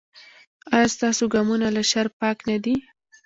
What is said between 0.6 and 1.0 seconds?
ایا